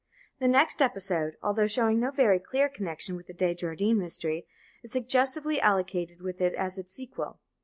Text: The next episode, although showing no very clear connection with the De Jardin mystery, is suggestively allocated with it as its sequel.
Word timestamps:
The 0.39 0.47
next 0.47 0.81
episode, 0.81 1.37
although 1.43 1.67
showing 1.67 1.99
no 1.99 2.09
very 2.09 2.39
clear 2.39 2.69
connection 2.69 3.15
with 3.15 3.27
the 3.27 3.35
De 3.35 3.53
Jardin 3.53 3.99
mystery, 3.99 4.47
is 4.81 4.93
suggestively 4.93 5.61
allocated 5.61 6.23
with 6.23 6.41
it 6.41 6.55
as 6.55 6.79
its 6.79 6.91
sequel. 6.95 7.39